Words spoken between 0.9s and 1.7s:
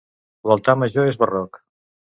és barroc.